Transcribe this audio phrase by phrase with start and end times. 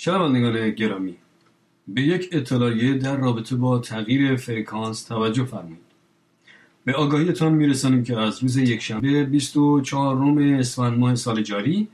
[0.00, 1.16] شنوندگان گرامی.
[1.88, 5.88] به یک اطلاعیه در رابطه با تغییر فرکانس توجه فرمایید.
[6.84, 11.88] به آگاهیتان میرسانیم که از روز یکشنبه 24 اسفند ماه سال جاری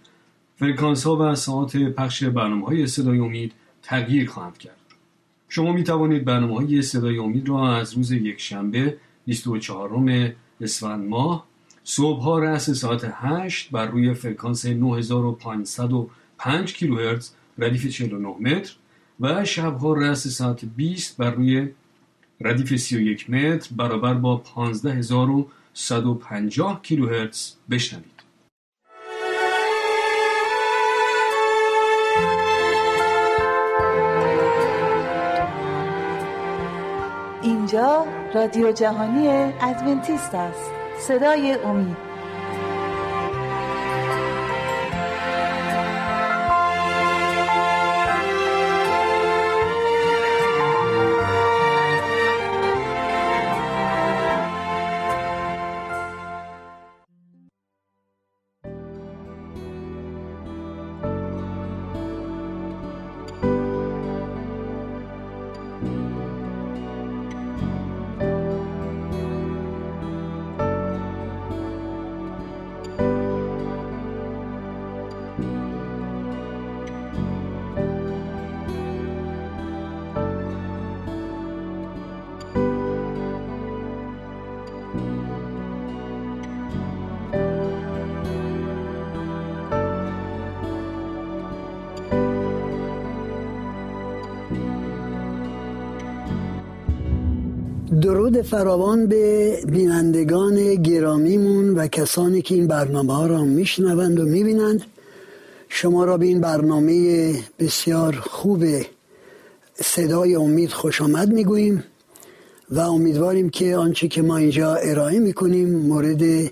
[0.56, 4.80] فرکانس ها و ساعت پخش برنامه های صدای امید تغییر خواهند کرد.
[5.48, 8.96] شما می توانید برنامه های صدای امید را از روز یکشنبه
[9.26, 11.46] 24 اسفند ماه
[11.84, 18.74] صبح ها رأس ساعت 8 بر روی فرکانس 9505 کیلوهرتز ردیف 49 متر
[19.20, 21.68] و شبها رأس ساعت 20 بر روی
[22.40, 28.24] ردیف 31 متر برابر با 15150 کیلوهرتز بشنوید.
[37.42, 39.28] اینجا رادیو جهانی
[39.60, 42.13] ادونتیست است صدای امید
[97.90, 104.82] درود فراوان به بینندگان گرامیمون و کسانی که این برنامه ها را میشنوند و می‌بینند.
[105.68, 108.64] شما را به این برنامه بسیار خوب
[109.74, 111.84] صدای امید خوش آمد می‌گوییم
[112.70, 116.50] و امیدواریم که آنچه که ما اینجا ارائه می‌کنیم مورد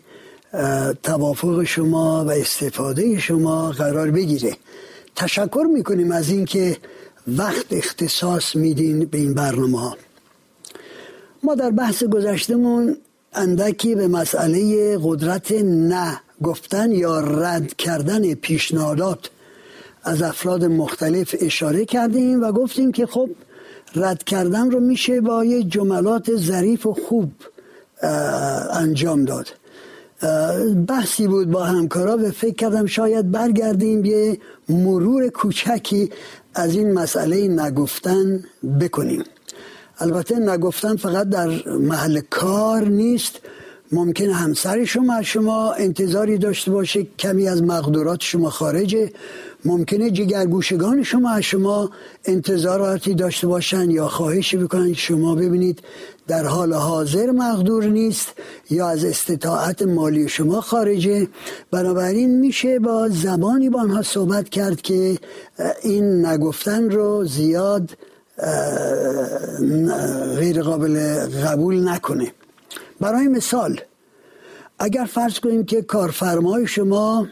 [1.03, 4.56] توافق شما و استفاده شما قرار بگیره.
[5.16, 6.76] تشکر می‌کنیم از اینکه
[7.28, 9.97] وقت اختصاص میدین به این برنامه ها.
[11.44, 12.97] ما در بحث گذشتمون
[13.32, 19.30] اندکی به مسئله قدرت نه گفتن یا رد کردن پیشنهادات
[20.04, 23.31] از افراد مختلف اشاره کردیم و گفتیم که خب
[23.97, 27.32] رد کردن رو میشه با یه جملات ظریف و خوب
[28.70, 29.48] انجام داد.
[30.88, 34.38] بحثی بود با همکارا و فکر کردم شاید برگردیم یه
[34.69, 36.10] مرور کوچکی
[36.54, 38.44] از این مسئله نگفتن
[38.81, 39.25] بکنیم.
[39.98, 43.41] البته نگفتن فقط در محل کار نیست.
[43.92, 49.12] ممکن همسر شما از شما انتظاری داشته باشه کمی از مقدورات شما خارجه.
[49.64, 51.91] ممکنه جگرگوشگان شما از شما
[52.25, 55.82] انتظاراتی داشته باشن یا خواهشی بکنن شما ببینید
[56.26, 58.28] در حال حاضر مقدور نیست
[58.70, 61.28] یا از استطاعت مالی شما خارجه.
[61.70, 65.19] بنابراین میشه با زبانی با آنها صحبت کرد که
[65.82, 67.91] این نگفتن رو زیاد
[70.36, 70.97] غیر قابل
[71.44, 72.32] قبول نکنه.
[73.00, 73.80] برای مثال
[74.78, 77.28] اگر فرض کنیم که کارفرمای شما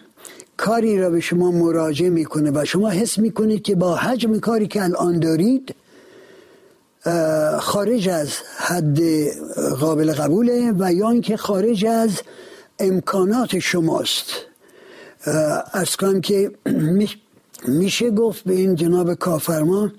[0.56, 4.82] کاری را به شما مراجعه می‌کنه و شما حس می‌کنید که با حجم کاری که
[4.82, 5.74] الان دارید
[7.58, 9.00] خارج از حد
[9.80, 12.20] قابل قبوله و یا اینکه خارج از
[12.78, 14.26] امکانات شماست.
[15.74, 16.50] ارز کنم که
[17.80, 19.90] میشه گفت به این جناب کارفرما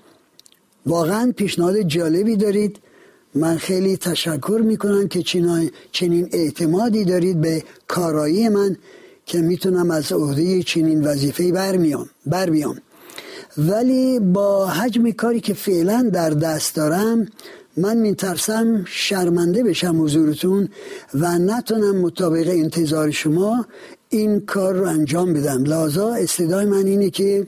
[0.86, 2.78] واقعا پیشنهاد جالبی دارید.
[3.34, 5.22] من خیلی تشکر می‌کنم که
[5.92, 8.76] چنین اعتمادی دارید به کارایی من
[9.26, 12.76] که می‌تونم از عهده چنین وظیفه برمیام بر بیام
[13.58, 17.26] ولی با حجم کاری که فعلا در دست دارم
[17.76, 20.68] من میترسم شرمنده بشم حضورتون
[21.14, 23.66] و نتونم مطابق انتظار شما
[24.08, 25.64] این کار رو انجام بدم.
[25.64, 27.46] لازا استدای من اینه که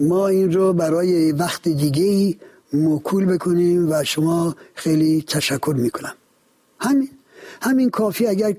[0.00, 2.36] ما این رو برای وقت دیگه ای
[2.72, 6.14] موکول بکنیم و شما خیلی تشکر می‌کنم.
[6.80, 7.08] همین
[7.62, 8.56] همین کافی اگر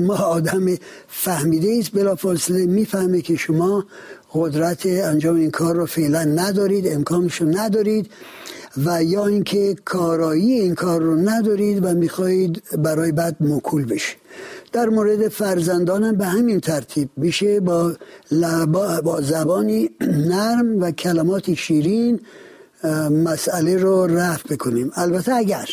[0.00, 0.66] ما آدم
[1.08, 3.84] فهمیده بلا فاصله می‌فهمه که شما
[4.32, 8.10] قدرت انجام این کار رو فعلا ندارید امکانش ندارید
[8.84, 14.16] و یا اینکه کارایی این کار رو ندارید و می‌خواهید برای بعد مکول بشه
[14.72, 17.96] در مورد فرزندانم به همین ترتیب میشه با,
[19.04, 19.90] با زبانی
[20.30, 22.20] نرم و کلمات شیرین
[23.10, 24.92] مسئله رو رفت بکنیم.
[24.94, 25.68] البته اگر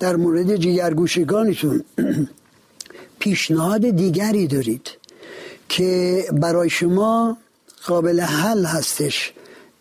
[0.00, 1.84] در مورد جگرگوشگانتون
[3.18, 4.90] پیشنهاد دیگری دارید
[5.68, 7.38] که برای شما
[7.86, 9.32] قابل حل هستش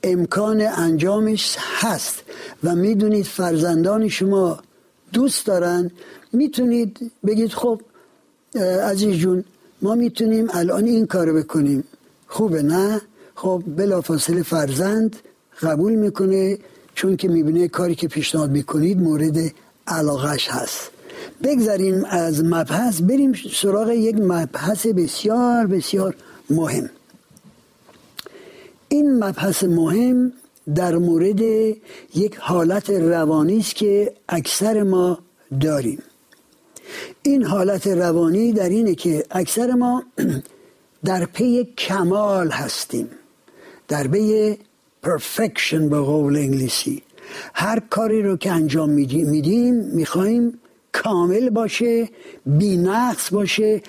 [0.03, 2.23] امکان انجامش هست
[2.63, 4.59] و می‌دونید فرزندان شما
[5.13, 5.91] دوست دارن
[6.33, 7.81] می‌تونید بگید خب
[8.83, 9.43] عزیز جون
[9.81, 11.83] ما می‌تونیم الان این کار بکنیم.
[12.27, 13.01] خوبه نه؟
[13.35, 15.15] خب بلافاصله فرزند
[15.63, 16.57] قبول می‌کنه
[16.95, 19.37] چون که می‌بینه کاری که پیشنهاد می‌کنید مورد
[19.87, 20.91] علاقش هست.
[21.43, 26.15] بگذاریم از مبحث بریم سراغ یک مبحث بسیار بسیار
[26.49, 26.89] مهم.
[28.89, 30.33] این مبحث مهم
[30.75, 31.41] در مورد
[32.15, 35.19] یک حالت روانی است که اکثر ما
[35.61, 35.99] داریم.
[37.23, 40.03] این حالت روانی در اینه که اکثر ما
[41.05, 43.09] در پی کمال هستیم.
[43.87, 44.57] در پی
[45.03, 47.03] perfection به قول انگلیسی.
[47.53, 50.59] هر کاری رو که انجام میدیم می‌خوایم
[50.91, 52.09] کامل باشه
[52.45, 53.81] بی نقص باشه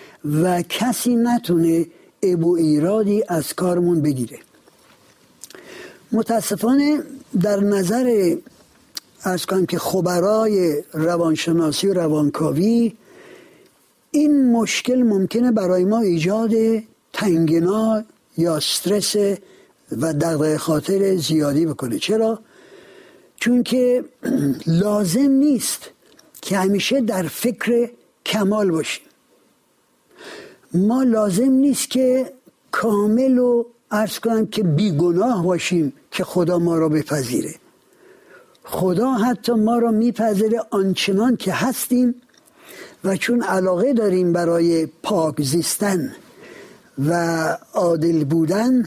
[0.42, 1.86] و کسی نتونه
[2.22, 4.38] ابو ایرادی از کارمون بگیره.
[6.12, 7.02] متاسفانه
[7.42, 8.36] در نظر
[9.22, 12.94] از کنم که خبرای روانشناسی و روانکاوی
[14.10, 16.50] این مشکل ممکنه برای ما ایجاد
[17.12, 18.04] تنگنا
[18.36, 19.16] یا استرس
[20.00, 21.98] و دقیق خاطر زیادی بکنه.
[21.98, 22.38] چرا؟
[23.36, 24.04] چون که
[24.66, 25.90] لازم نیست
[26.42, 27.90] که همیشه در فکر
[28.26, 29.04] کمال باشیم.
[30.74, 32.32] ما لازم نیست که
[32.70, 37.54] کامل و ارز کنم که بیگناه باشیم که خدا ما را بپذیره.
[38.64, 42.14] خدا حتی ما را میپذیره آنچنان که هستیم
[43.04, 46.12] و چون علاقه داریم برای پاک زیستن
[46.98, 47.12] و
[47.74, 48.84] عادل بودن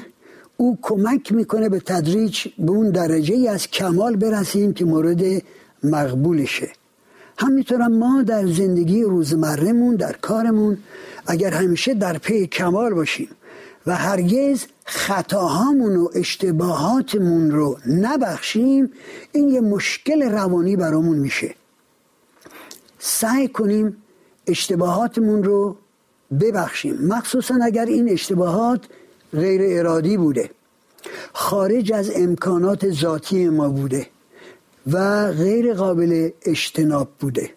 [0.57, 5.21] او کمک می‌کنه به تدریج به اون درجه ای از کمال برسیم که مورد
[5.83, 6.69] مقبولشه.
[7.37, 10.77] همینطور ما در زندگی روزمرهمون در کارمون
[11.27, 13.29] اگر همیشه در پی کمال باشیم
[13.87, 18.91] و هرگز خطاهامون و اشتباهاتمون رو نبخشیم
[19.31, 21.55] این یه مشکل روانی برامون میشه.
[22.99, 23.97] سعی کنیم
[24.47, 25.75] اشتباهاتمون رو
[26.41, 26.97] ببخشیم.
[27.01, 28.85] مخصوصا اگر این اشتباهات
[29.33, 30.49] غیر ارادی بوده.
[31.33, 34.07] خارج از امکانات ذاتی ما بوده
[34.91, 37.49] و غیر قابل اجتناب بوده.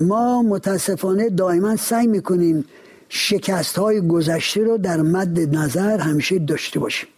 [0.00, 2.64] ما متاسفانه دائما سعی می‌کنیم
[3.08, 7.08] شکست های گذشته رو در مد نظر همیشه داشته باشیم.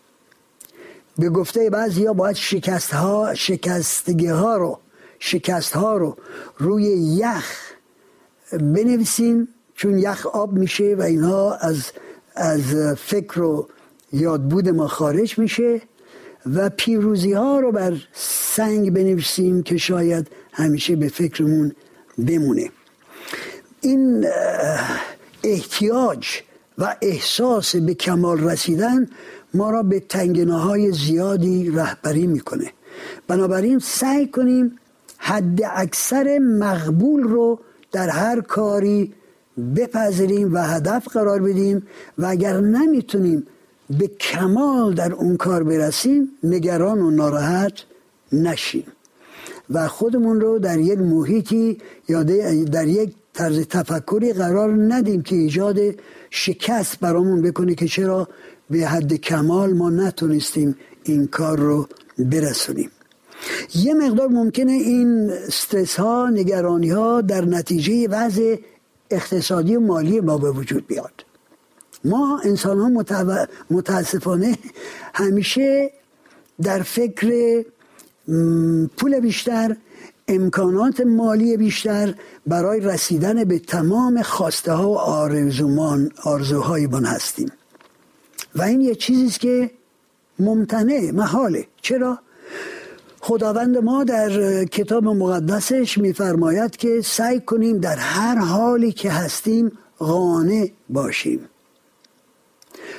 [1.19, 4.78] به گفته بعضی ها باید شکست ها شکستگی ها رو
[5.19, 6.17] شکست ها رو
[6.58, 6.84] روی
[7.19, 7.73] یخ
[8.52, 11.93] بنویسیم چون یخ آب میشه و اینها از
[12.37, 13.69] از فکر و
[14.12, 15.81] یادبود ما خارج میشه
[16.55, 17.97] و پیروزی ها رو بر
[18.55, 21.73] سنگ بنویسیم که شاید همیشه به فکرمون
[22.19, 22.71] بمونه.
[23.81, 24.27] این
[25.44, 26.27] احتیاج
[26.79, 29.09] و احساس به کمال رسیدن
[29.55, 32.73] ما را به تنگناهای زیادی رهبری می‌کنه.
[33.29, 34.79] بنابراین سعی کنیم
[35.19, 37.61] حد اکثر مقبول رو
[37.93, 39.15] در هر کاری
[39.76, 41.87] بپذیریم و هدف قرار بدیم
[42.19, 43.47] و اگر نمی‌تونیم
[43.99, 47.73] به کمال در اون کار برسیم نگران و ناراحت
[48.32, 48.85] نشیم.
[49.70, 52.23] و خودمون رو در یک محیطی یا
[52.73, 55.79] در یک طرز تفکری قرار ندیم که ایجاد
[56.31, 58.29] شکست برامون بکنه که چرا
[58.70, 61.88] به حد کمال ما نتونستیم این کار رو
[62.19, 62.91] برسونیم.
[63.75, 68.57] یه مقدار ممکنه این استرس ها نگرانی ها در نتیجه وضع
[69.10, 71.25] اقتصادی و مالی ما به وجود بیاد.
[72.04, 74.58] ما انسان ها متاسفانه
[75.14, 75.90] همیشه
[76.62, 77.64] در فکر
[78.96, 79.76] پول بیشتر
[80.28, 82.14] امکانات مالی بیشتر
[82.46, 87.52] برای رسیدن به تمام خواسته ها و آرزومان آرزوهای من هستیم.
[88.54, 89.70] و این یه چیزیست که
[90.38, 91.66] ممتنع محاله.
[91.82, 92.18] چرا؟
[93.26, 100.71] خداوند ما در کتاب مقدسش میفرماید که سعی کنیم در هر حالی که هستیم قانع
[100.88, 101.40] باشیم.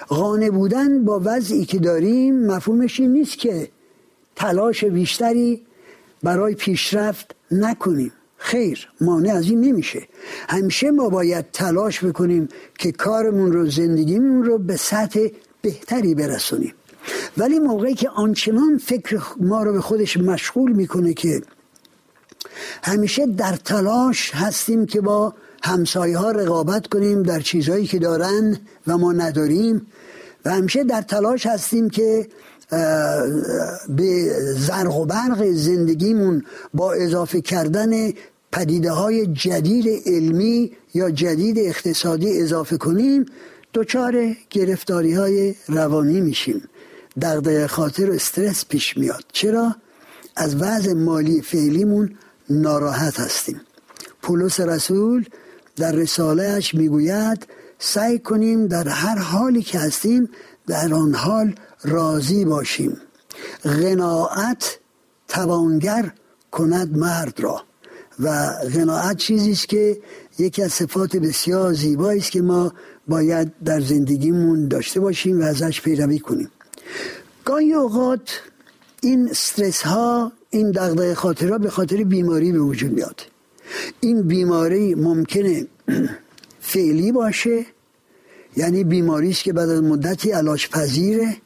[0.07, 3.69] قانع بودن با وضعی که داریم مفهومش این نیست که
[4.35, 5.61] تلاش بیشتری
[6.23, 8.11] برای پیشرفت نکنیم.
[8.37, 10.07] خیر مانع از این نمیشه.
[10.49, 12.47] همیشه ما باید تلاش بکنیم
[12.79, 15.27] که کارمون رو زندگیمون رو به سطح
[15.61, 16.73] بهتری برسونیم.
[17.37, 21.41] ولی موقعی که آنچنان فکر ما رو به خودش مشغول می‌کنه که
[22.83, 25.33] همیشه در تلاش هستیم که با
[25.63, 29.87] همسایه ها رقابت کنیم در چیزهایی که دارن و ما نداریم
[30.45, 32.27] و همیشه در تلاش هستیم که
[33.89, 38.11] به زرق و برق زندگیمون با اضافه کردن
[38.51, 43.25] پدیده های جدید علمی یا جدید اقتصادی اضافه کنیم
[43.73, 46.61] دچار گرفتاری های روانی میشیم.
[47.21, 49.23] دغدغه خاطر و استرس پیش میاد.
[49.33, 49.75] چرا؟
[50.35, 52.15] از وضع مالی فعلیمون
[52.49, 53.61] ناراحت هستیم.
[54.21, 55.25] پولس رسول
[55.75, 57.47] در رسالهش می‌گوید
[57.79, 60.29] سعی کنیم در هر حالی که هستیم
[60.67, 62.97] در آن حال راضی باشیم.
[63.63, 64.79] غناعت
[65.27, 66.11] توانگر
[66.51, 67.61] کند مرد را.
[68.19, 70.01] و غناعت چیزی است که
[70.39, 72.73] یکی از صفات بسیار زیبایی است که ما
[73.07, 76.49] باید در زندگیمون داشته باشیم و ازش پیروی کنیم.
[77.45, 78.41] گاهی اوقات
[79.01, 83.21] این استرس ها این دغدغه خاطرها به خاطر بیماری به وجود میاد.
[83.99, 85.67] این بیماری ممکنه
[86.71, 87.65] فعلی باشه
[88.57, 91.37] یعنی بیماری است که بعد از مدتی علاج پذیره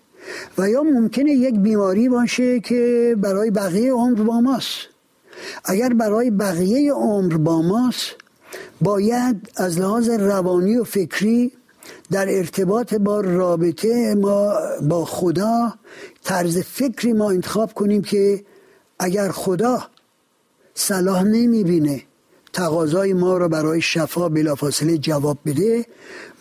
[0.58, 4.78] و یا ممکنه یک بیماری باشه که برای بقیه عمر با ماست.
[5.66, 8.16] اگر برای بقیه عمر با ماست
[8.82, 11.52] باید از لحاظ روانی و فکری
[12.12, 15.74] در ارتباط با رابطه ما با خدا
[16.24, 18.44] طرز فکری ما انتخاب کنیم که
[19.00, 19.84] اگر خدا
[20.74, 22.04] صلاح نمی‌بینه
[22.54, 25.86] تقاضای ما را برای شفا بلافاصله جواب بده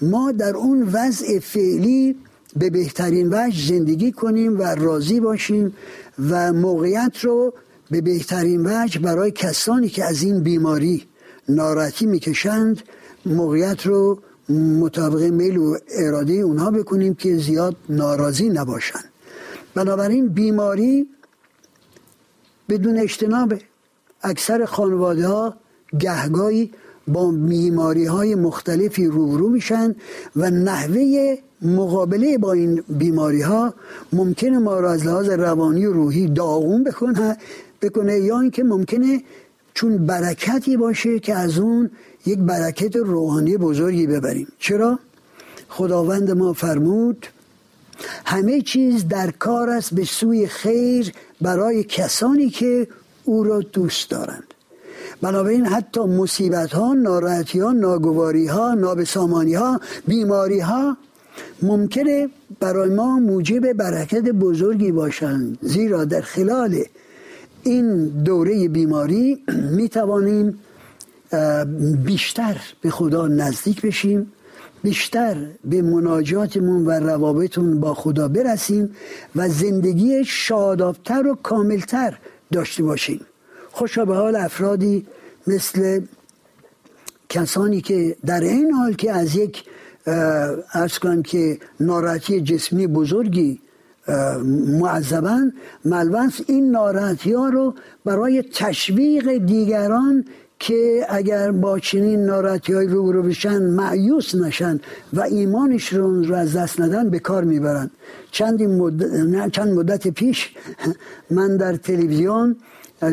[0.02, 2.16] ما در اون وضع فعلی
[2.56, 5.76] به بهترین وجه زندگی کنیم و راضی باشیم
[6.30, 7.54] و موقعیت رو
[7.90, 11.06] به بهترین وجه برای کسانی که از این بیماری
[11.48, 12.82] ناراحتی می‌کشند
[13.26, 14.20] موقعیت رو
[14.50, 19.04] مطابق میل و اراده اونها بکنیم که زیاد ناراضی نباشند
[19.74, 21.06] بنابراین بیماری
[22.68, 23.60] بدون اجتنابه.
[24.22, 25.54] اکثر خانواده ها
[25.98, 26.70] گهگاهی
[27.08, 29.94] با بیماری های مختلفی روبرو میشن
[30.36, 33.74] و نحوه مقابله با این بیماری ها
[34.12, 37.36] ممکنه ما را از لحاظ روانی و روحی داغون بکنه
[37.82, 39.22] بکنه یا اینکه ممکنه
[39.74, 41.90] چون برکتی باشه که از اون
[42.26, 44.48] یک برکت روحانی بزرگی ببریم.
[44.58, 44.98] چرا؟
[45.68, 47.26] خداوند ما فرمود
[48.24, 52.88] همه چیز در کار است به سوی خیر برای کسانی که
[53.24, 54.54] او را دوست دارند.
[55.22, 60.96] بنابراین حتی مصیبت ها ناراحتی ها ناگواری ها نابسامانی ها بیماری ها
[61.62, 62.28] ممکنه
[62.60, 65.58] برای ما موجب برکت بزرگی باشند.
[65.62, 66.84] زیرا در خلال
[67.62, 69.44] این دوره بیماری
[69.76, 70.58] می توانیم
[72.04, 74.32] بیشتر به خدا نزدیک بشیم
[74.82, 78.90] بیشتر به مناجاتمون و روابطمون با خدا برسیم
[79.36, 82.18] و زندگی شادابتر و کاملتر
[82.52, 83.20] داشته باشیم.
[83.72, 85.06] خوشا به حال افرادی
[85.46, 86.00] مثل
[87.28, 89.64] کسانی که در این حال که از یک
[90.74, 93.60] ارز کنم که ناراحتی جسمی بزرگی
[94.80, 95.52] معذبن.
[95.84, 100.24] ملوث این ناراحتی ها رو برای تشویق دیگران
[100.58, 104.80] که اگر با چنین ناراحتی های رو بشن معیوس نشن
[105.12, 107.90] و ایمانش رو از دست ندن به کار می‌برن.
[108.30, 110.54] چند مدت, چند مدت پیش
[111.36, 112.56] من در تلویزیون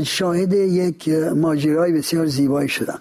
[0.03, 3.00] شاهد یک ماجرای بسیار زیبایی شدم.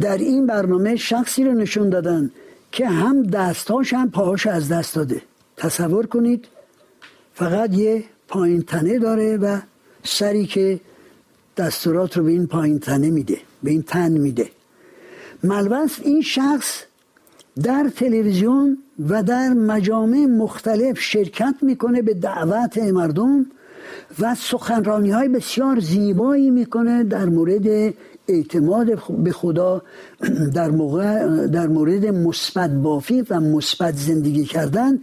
[0.00, 2.30] در این برنامه شخصی رو نشون دادن
[2.72, 5.22] که هم دستاش هم پاهاش از دست داده.
[5.56, 6.44] تصور کنید
[7.34, 9.60] فقط یه پایین تنه داره و
[10.04, 10.80] سری که
[11.56, 14.50] دستورات رو به این پایین تنه میده به این تن میده.
[15.44, 16.82] ملوث این شخص
[17.62, 23.46] در تلویزیون و در مجامع مختلف شرکت می‌کنه به دعوت مردم
[24.20, 27.94] و سخنرانی های بسیار زیبایی می‌کنه در مورد
[28.28, 29.82] اعتماد به خدا
[30.54, 34.98] در, موقع در مورد مثبت بافی و مثبت زندگی کردن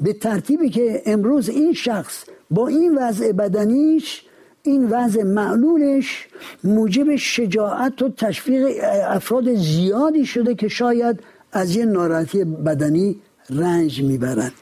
[0.00, 4.22] به ترتیبی که امروز این شخص با این وضع بدنیش
[4.62, 6.28] این وضع معلولش
[6.64, 8.66] موجب شجاعت و تشویق
[9.08, 11.20] افراد زیادی شده که شاید
[11.52, 13.16] از یه ناراحتی بدنی
[13.50, 14.52] رنج می‌برند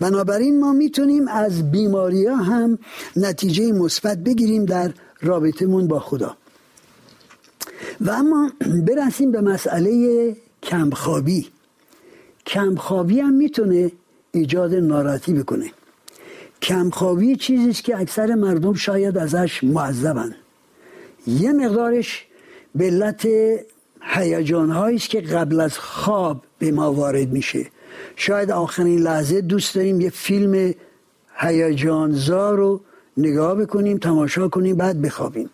[0.00, 2.78] بنابراین ما می‌تونیم از بیماری ها هم
[3.16, 4.90] نتیجه مثبت بگیریم در
[5.22, 6.36] رابطمون با خدا.
[8.00, 8.50] و اما
[8.86, 11.48] برسیم به مسئله کمخوابی.
[12.46, 13.92] کمخوابی هم می‌تونه
[14.32, 15.70] ایجاد ناراحتی بکنه.
[16.62, 20.34] کمخوابی چیزی است که اکثر مردم شاید ازش معذبن.
[21.26, 22.26] یه مقدارش
[22.74, 23.28] به علت
[24.00, 27.66] است که قبل از خواب به ما وارد میشه.
[28.16, 30.74] شاید آخرین لحظه دوست داریم یه فیلم
[31.36, 32.80] هیجانزا رو
[33.16, 35.50] نگاه بکنیم تماشا کنیم بعد بخوابیم.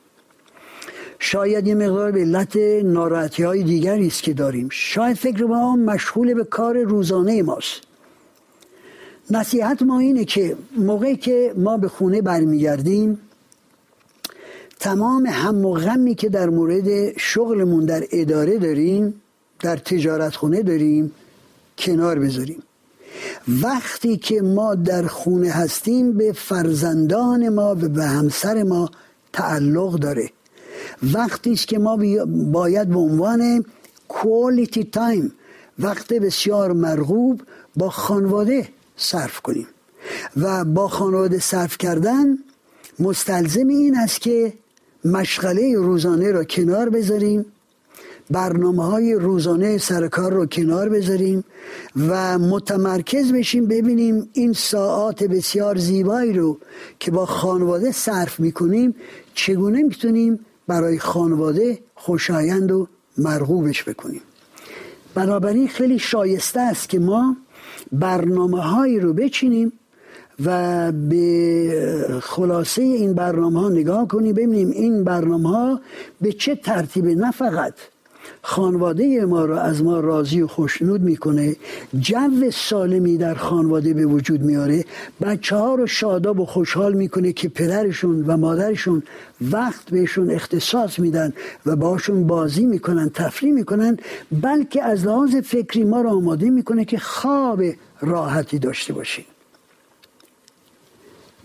[1.32, 4.68] شاید یه مقدار به علت ناراحتی های دیگری است که داریم.
[4.72, 7.80] شاید فکر ما مشغول به کار روزانه ماست.
[9.30, 13.18] نصیحت ما اینه که موقعی که ما به خونه برمیگردیم
[14.78, 19.14] تمام هم و غمی که در مورد شغلمون در اداره داریم
[19.60, 21.12] در تجارت خونه داریم
[21.78, 22.62] کنار بذاریم.
[23.62, 28.90] وقتی که ما در خونه هستیم به فرزندان ما و به همسر ما
[29.32, 30.30] تعلق داره.
[31.02, 31.98] وقتی است که ما
[32.52, 33.64] باید به عنوان
[34.08, 35.30] quality time
[35.78, 37.42] وقت بسیار مرغوب
[37.76, 39.66] با خانواده صرف کنیم.
[40.36, 42.38] و با خانواده صرف کردن
[42.98, 44.52] مستلزم این است که
[45.04, 47.46] مشغله روزانه را کنار بذاریم
[48.30, 51.44] برنامه های روزانه سرکار رو کنار بذاریم
[52.08, 56.58] و متمرکز بشیم ببینیم این ساعات بسیار زیبایی رو
[56.98, 58.94] که با خانواده صرف می‌کنیم
[59.34, 64.22] چگونه می‌تونیم برای خانواده خوشایند و مرغوبش بکنیم.
[65.14, 67.36] بنابراین خیلی شایسته است که ما
[67.92, 69.72] برنامه هایی رو بچینیم
[70.44, 75.80] و به خلاصه این برنامه ها نگاه کنیم ببینیم این برنامه ها
[76.20, 77.74] به چه ترتیب نه فقط
[78.42, 81.56] خانواده ما رو از ما راضی و خوشنود می‌کنه.
[82.00, 84.84] جو سالمی در خانواده به وجود میاره
[85.20, 89.02] بچه ها رو شاداب و خوشحال می‌کنه که پدرشون و مادرشون
[89.40, 91.32] وقت بهشون اختصاص میدن
[91.66, 93.96] و باشون بازی می‌کنن تفریح می‌کنن
[94.42, 97.62] بلکه از لحاظ فکری ما رو آماده می‌کنه که خواب
[98.00, 99.24] راحتی داشته باشیم.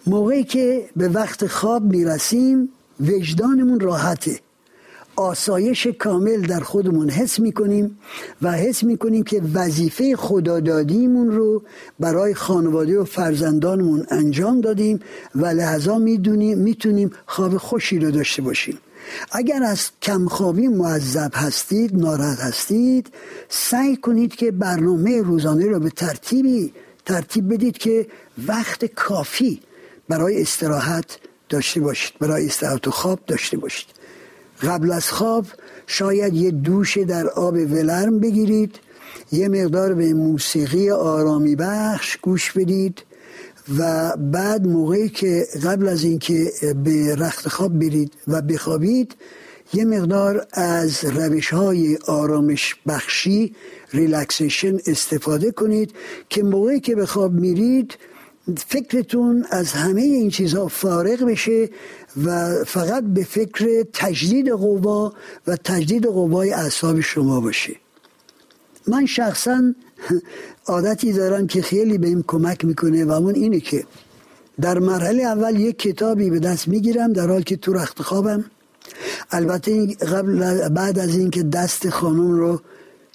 [0.07, 4.39] موقعی که به وقت خواب می‌رسیم وجدانمون راحته.
[5.15, 7.97] آسایش کامل در خودمون حس می‌کنیم
[8.41, 11.63] و حس می‌کنیم که وظیفه خدادادیمون رو
[11.99, 14.99] برای خانواده و فرزندانمون انجام دادیم
[15.35, 18.77] و لحظا می‌دونیم می‌تونیم خواب خوشی رو داشته باشیم.
[19.31, 23.13] اگر از کمخوابی معذب هستید ناراحت هستید
[23.49, 26.73] سعی کنید که برنامه روزانه رو به ترتیبی
[27.05, 28.07] ترتیب بدید که
[28.47, 29.59] وقت کافی
[30.09, 31.17] برای استراحت
[31.49, 33.94] داشته باشید برای استراحت و خواب داشته باشید.
[34.61, 35.45] قبل از خواب
[35.87, 38.75] شاید یه دوش در آب ولرم بگیرید
[39.31, 43.03] یه مقدار به موسیقی آرامی بخش گوش بدید
[43.77, 46.51] و بعد موقعی که قبل از اینکه
[46.83, 49.15] به رخت خواب برید و بخوابید
[49.73, 53.55] یه مقدار از روش های آرامش بخشی
[53.93, 55.91] ریلکسیشن استفاده کنید
[56.29, 57.97] که موقعی که به خواب میرید
[58.67, 61.69] فکرتون از همه این چیزها فارغ بشه
[62.25, 65.13] و فقط به فکر تجدید قوا
[65.47, 67.75] و تجدید قوای اعصاب شما باشه.
[68.87, 69.73] من شخصا
[70.65, 73.83] عادتی دارم که خیلی به این کمک می‌کنه و اون اینه که
[74.61, 78.45] در مرحله اول یک کتابی به دست می‌گیرم در حال که تو رخت خوابم.
[79.31, 82.61] البته قبل بعد از اینکه دست خانم رو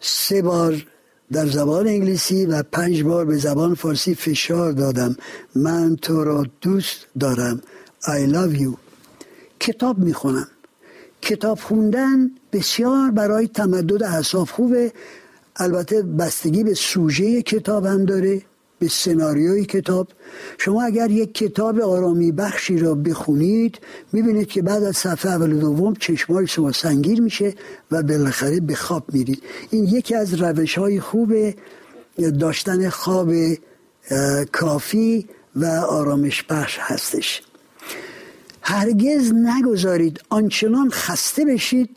[0.01, 0.87] سه بار
[1.33, 5.17] در زبان انگلیسی و پنج بار به زبان فارسی فشار دادم.
[5.55, 7.61] من تو را دوست دارم.
[8.03, 8.75] I love you.
[9.61, 10.49] کتاب می‌خونم.
[11.23, 14.93] کتاب خوندن بسیار برای تمدد اعصاب خوبه.
[15.57, 18.43] البته بستگی به سوژه کتاب هم داره.
[18.81, 20.09] به سناریوی کتاب.
[20.59, 23.79] شما اگر یک کتاب آرامی بخشی را بخونید
[24.13, 27.55] می‌بینید که بعد از صفحه اول دوم چشمای شما سنگیر میشه
[27.91, 29.43] و بالاخره به خواب میرید.
[29.71, 31.55] این یکی از روش های خوب
[32.41, 33.33] داشتن خواب
[34.53, 37.43] کافی و آرامش بخش هستش.
[38.63, 41.97] هرگز نگذارید آنچنان خسته بشید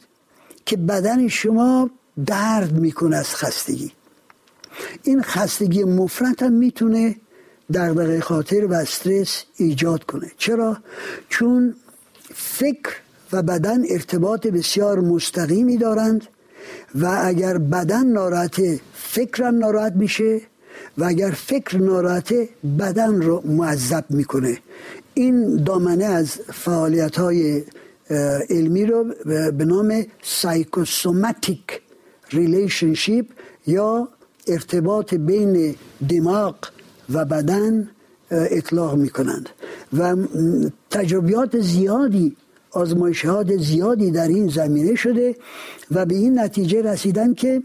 [0.65, 1.89] که بدن شما
[2.25, 3.91] درد می‌کنه از خستگی.
[5.03, 7.15] این خستگی مفرط هم می‌تونه
[7.73, 10.31] دغدغه خاطر و استرس ایجاد کنه.
[10.37, 10.77] چرا؟
[11.29, 11.75] چون
[12.33, 12.89] فکر
[13.31, 16.27] و بدن ارتباط بسیار مستقیمی دارند
[16.95, 18.61] و اگر بدن ناراحت
[18.93, 20.41] فکرم ناراحت میشه
[20.97, 22.33] و اگر فکر ناراحت
[22.79, 24.57] بدن رو معذب می‌کنه.
[25.13, 27.63] این دامنه از فعالیت های
[28.49, 29.05] علمی رو
[29.57, 31.81] به نام psychosomatic
[32.31, 33.25] relationship
[33.67, 34.07] یا
[34.47, 35.75] ارتباط بین
[36.09, 36.55] دماغ
[37.09, 37.89] و بدن
[38.31, 39.49] اطلاق می کنند
[39.97, 40.15] و
[40.89, 42.35] تجربیات زیادی
[42.71, 45.35] آزمایشات زیادی در این زمینه شده
[45.91, 47.63] و به این نتیجه رسیدن که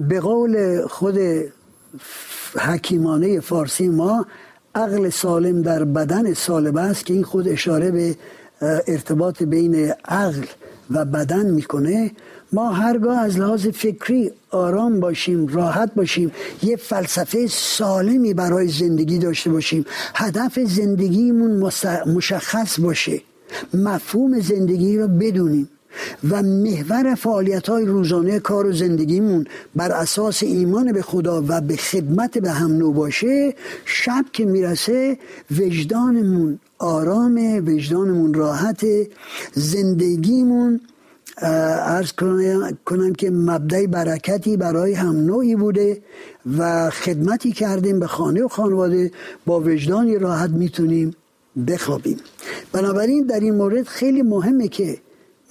[0.00, 1.18] به قول خود
[2.58, 4.26] حکیمانه فارسی ما
[4.74, 8.16] عقل سالم در بدن سالم است که این خود اشاره به
[8.86, 10.44] ارتباط بین عقل
[10.90, 12.10] و بدن می‌کنه.
[12.52, 16.32] ما هرگاه از لحاظ فکری آرام باشیم راحت باشیم
[16.62, 19.84] یه فلسفه سالمی برای زندگی داشته باشیم
[20.14, 21.72] هدف زندگیمون
[22.06, 23.22] مشخص باشه
[23.74, 25.68] مفهوم زندگی رو بدونیم
[26.30, 31.76] و محور فعالیت های روزانه کار و زندگیمون بر اساس ایمان به خدا و به
[31.76, 35.18] خدمت به هم نو باشه شب که می‌رسه
[35.58, 38.86] وجدانمون آرامه وجدانمون راحت
[39.52, 40.80] زندگیمون
[41.42, 42.12] ارز
[42.84, 46.02] کنم که مبدع برکتی برای هم نوعی بوده
[46.58, 49.10] و خدمتی کردیم به خانه و خانواده.
[49.46, 51.16] با وجدانی راحت می‌تونیم
[51.66, 52.16] بخوابیم.
[52.72, 54.98] بنابراین در این مورد خیلی مهمه که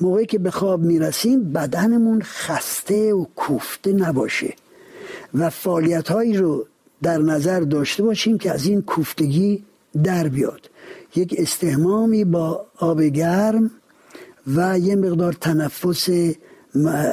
[0.02, 4.54] موقعی که به خواب می‌رسیم بدنمون خسته و کوفته نباشه
[5.34, 6.65] و فعالیت هایی رو
[7.02, 9.63] در نظر داشته باشیم که از این کوفتگی
[10.04, 10.69] در بیاد.
[11.15, 13.71] یک استهمامی با آب گرم
[14.47, 16.10] و یه مقدار تنفس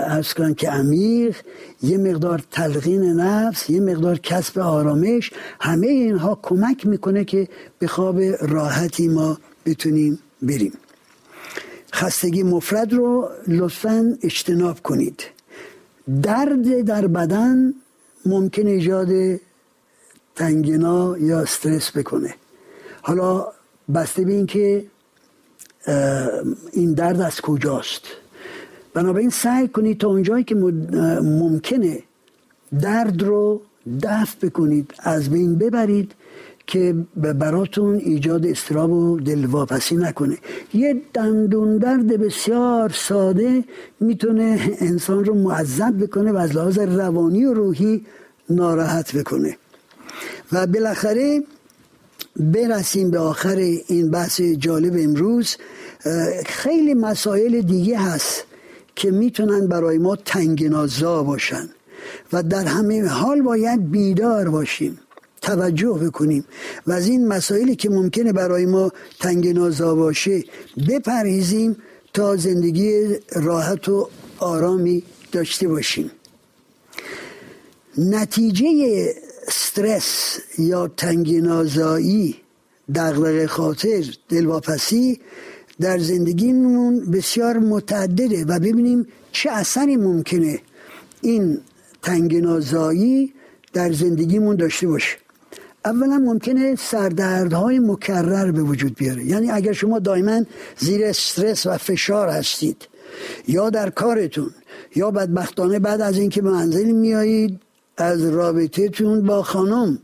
[0.06, 1.36] از کنم که عمیق
[1.82, 8.20] یه مقدار تلقین نفس یه مقدار کسب آرامش همه اینها کمک می‌کنه که به خواب
[8.40, 10.72] راحتی ما بتونیم بریم.
[11.94, 15.22] خستگی مفرد رو لطفا اجتناب کنید.
[16.22, 17.74] درد در بدن
[18.26, 19.40] ممکن ایجاد
[20.34, 22.34] تنگنا یا استرس بکنه.
[23.02, 23.46] حالا
[23.94, 24.84] بسته به این که
[26.72, 28.02] این درد از کجاست؟
[28.94, 32.02] بنابراین سعی کنید تا اونجایی که ممکنه
[32.80, 33.62] درد رو
[34.02, 36.12] دفع بکنید از بین ببرید
[36.66, 40.38] که براتون ایجاد استراب و دلواپسی نکنه.
[40.74, 43.64] یه دندون درد بسیار ساده
[44.00, 48.06] می‌تونه انسان رو معذب بکنه و از لحاظ روانی و روحی
[48.50, 49.56] ناراحت بکنه.
[50.52, 51.42] و بالاخره
[52.36, 53.56] برسیم به آخر
[53.88, 55.56] این بحث جالب امروز.
[56.46, 58.44] خیلی مسائل دیگه هست
[58.96, 61.68] که می‌تونن برای ما تنگنازا باشن
[62.32, 64.98] و در همه حال باید بیدار باشیم
[65.42, 66.44] توجه بکنیم
[66.86, 70.44] و از این مسائلی که ممکنه برای ما تنگنازا باشه
[70.88, 71.76] بپرهیزیم
[72.14, 76.10] تا زندگی راحت و آرامی داشته باشیم.
[77.98, 78.66] نتیجه
[79.48, 82.36] استرس یا تنگنازایی
[82.94, 85.20] دغدغه خاطر دلواپسی
[85.80, 90.60] در زندگیمون بسیار متعدده و ببینیم چه اثری ممکنه
[91.20, 91.58] این
[92.02, 93.32] تنگنازایی
[93.72, 95.16] در زندگیمون داشته باشه.
[95.84, 99.24] اولا ممکنه سردردهای مکرر به وجود بیاره.
[99.24, 100.44] یعنی اگر شما دائما
[100.78, 102.88] زیر استرس و فشار هستید
[103.48, 104.50] یا در کارتون
[104.96, 107.60] یا بدبختانه بعد از اینکه به منزل میایید
[107.96, 109.98] از رابطهتون با خانم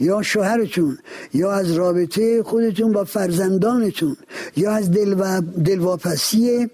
[0.00, 0.98] یا شوهرتون
[1.34, 4.16] یا از رابطه خودتون با فرزندانتون
[4.56, 6.70] یا از دل و دلواپسی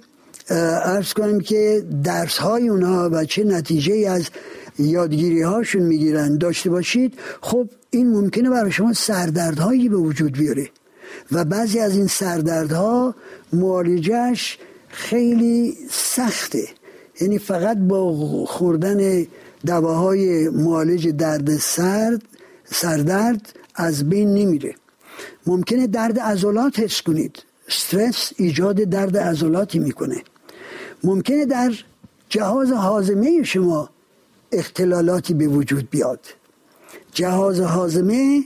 [0.50, 4.28] ارز کنم که درس های اونها و چه نتیجه از
[4.78, 6.38] یادگیری هاشون می‌گیرن.
[6.38, 7.14] داشته باشید.
[7.40, 10.68] خب این ممکنه برای شما سردردهایی به وجود بیاره
[11.32, 13.14] و بعضی از این سردردها
[13.52, 14.58] معالجش
[14.88, 16.68] خیلی سخته.
[17.20, 18.12] یعنی فقط با
[18.46, 19.26] خوردن
[19.66, 22.22] دواهای معالج درد سرد
[22.70, 24.74] سردرد از بین نمیره.
[25.46, 27.42] ممکنه درد عضلات حس کنید.
[27.68, 30.22] استرس ایجاد درد عضلاتی می‌کنه.
[31.04, 31.72] ممکنه در
[32.28, 33.90] جهاز حازمه شما
[34.52, 36.20] اختلالاتی به وجود بیاد.
[37.12, 38.44] جهاز حازمه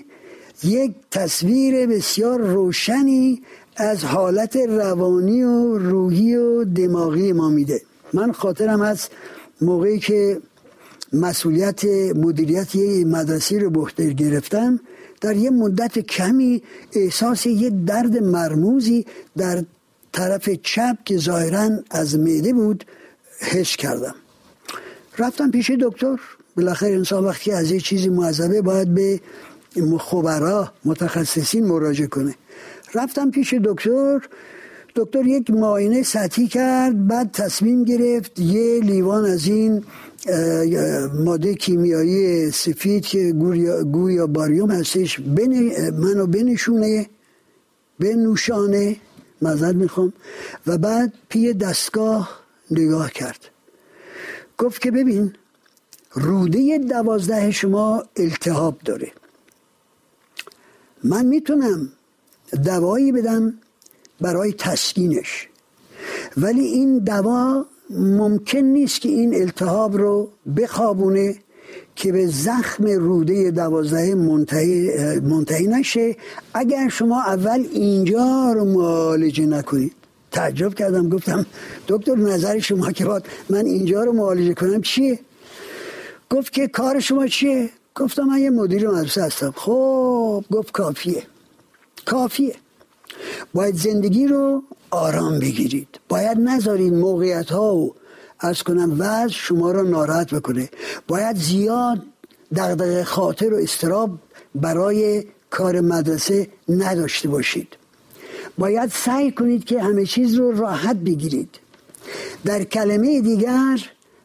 [0.64, 3.42] یک تصویر بسیار روشنی
[3.76, 7.82] از حالت روانی و روحی و دماغی ما میده.
[8.12, 9.08] من خاطرم از
[9.60, 10.40] موقعی که
[11.12, 11.84] مسئولیت
[12.16, 14.80] مدیریت یه مدرسه رو بخته گرفتم
[15.20, 19.64] در یه مدت کمی احساس یه درد مرموزی در
[20.12, 22.84] طرف چپ که ظاهرا از معده بود
[23.40, 24.14] حس کردم.
[25.18, 26.16] رفتم پیش دکتر.
[26.56, 29.20] بالاخره انسان وقتی از یه چیزی معذبه باید به
[29.98, 32.34] خبرا متخصصین مراجعه کنه.
[32.94, 34.20] رفتم پیش دکتر.
[34.96, 39.84] دکتر یک معاینه سطحی کرد بعد تصمیم گرفت یه لیوان از این
[41.24, 43.32] ماده کیمیایی سفید که
[43.92, 45.20] گویا باریوم هستش
[45.92, 47.06] منو بنشونه
[48.00, 48.96] بنوشانه
[49.42, 50.12] مزد می‌خوام.
[50.66, 53.48] و بعد پی دستگاه نگاه کرد.
[54.58, 55.32] گفت که ببین
[56.12, 59.12] روده دوازده شما التهاب داره.
[61.04, 61.92] من می‌تونم
[62.64, 63.54] دوایی بدم
[64.20, 65.48] برای تسکینش.
[66.36, 71.34] ولی این دوا ممکن نیست که این التهاب رو بخوابونه
[71.96, 76.16] که به زخم روده دوازده منتهی, منتهی نشه.
[76.54, 79.92] اگر شما اول اینجا رو معالجه نکنید.
[80.30, 81.46] تعجب کردم گفتم
[81.88, 85.18] دکتر نظر شما که باید من اینجا رو معالجه کنم چیه؟
[86.30, 89.52] گفت که کار شما چیه؟ گفتم من یه مدیر مدرسه هستم.
[89.56, 91.22] خب گفت کافیه.
[92.06, 92.54] کافیه.
[93.54, 96.00] باید زندگی رو آرام بگیرید.
[96.08, 97.94] باید نذارید موقعیت ها و
[98.40, 100.70] از کنم وضع شما رو ناراحت بکنه.
[101.08, 102.02] باید زیاد
[102.56, 104.18] دغدغه خاطر و استراب
[104.54, 107.76] برای کار مدرسه نداشته باشید.
[108.58, 111.58] باید سعی کنید که همه چیز رو راحت بگیرید.
[112.44, 113.78] در کلمه دیگر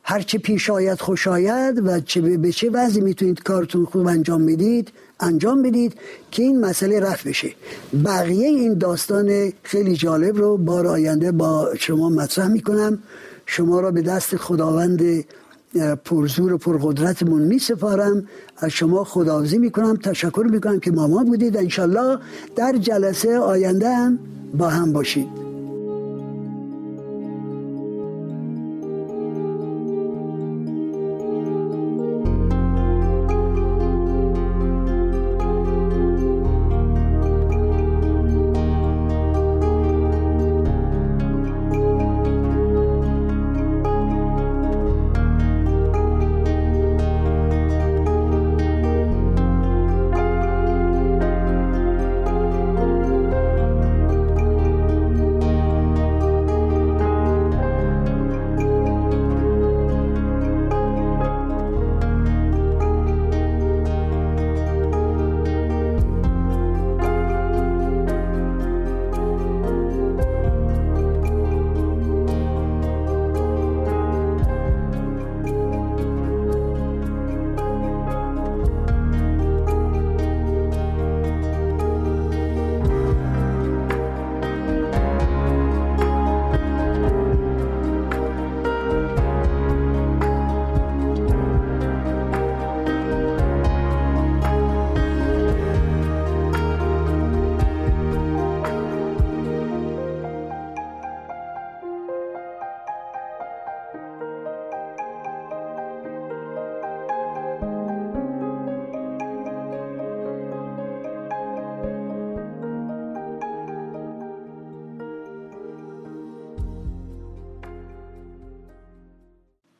[0.07, 4.91] هرچه پیش آید خوش آید و چه به چه وضعی می‌تونید کارتون خوب انجام بدید
[5.19, 5.93] انجام بدید
[6.31, 7.53] که این مسئله رفت بشه.
[8.05, 12.99] بقیه این داستان خیلی جالب رو بار آینده با شما مطرح می‌کنم.
[13.45, 15.25] شما را به دست خداوند
[16.05, 21.57] پرزور و پرقدرتمون می سپارم از شما خداوزی می‌کنم تشکر می‌کنم که ماما بودید.
[21.57, 22.17] انشالله
[22.55, 24.19] در جلسه آینده هم
[24.57, 25.44] با هم باشید.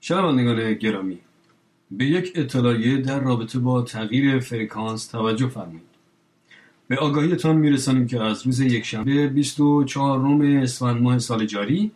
[0.07, 1.19] شنوندگان گرامی.
[1.91, 5.95] به یک اطلاعیه در رابطه با تغییر فرکانس توجه فرمایید
[6.87, 11.91] به آگاهیتان میرسانیم که از روز یکشنبه 24 روم اسفند ماه سال جاری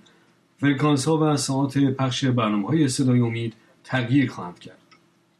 [0.57, 4.77] فرکانس ها و ساعت پخش برنامه های صدای امید تغییر خواهند کرد.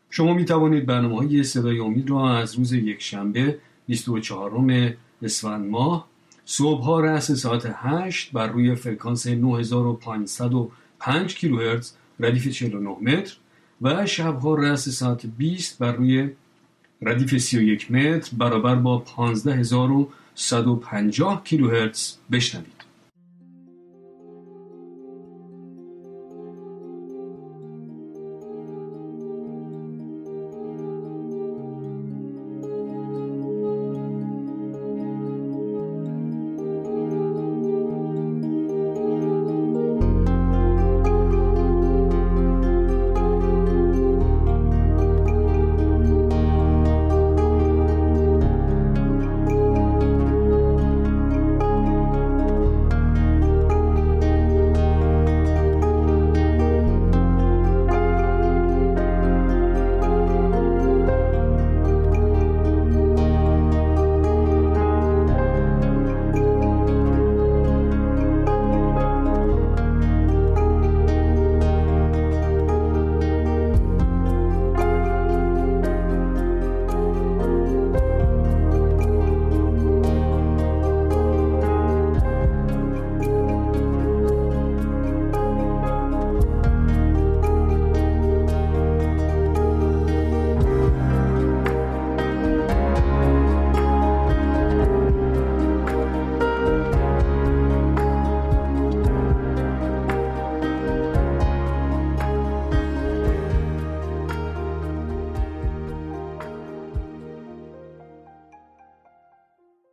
[0.10, 6.08] شما می توانید برنامه های صدای امید را از روز یکشنبه 24 روم اسفند ماه
[6.46, 13.36] صبح ها رأس ساعت 8 بر روی فرکانس 9505 کیلوهرتز ردیف 49 متر
[13.82, 16.30] و شبها رأس ساعت 20 بر روی
[17.02, 22.79] ردیف 31 متر برابر با 15150 کیلوهرتز بشنوید.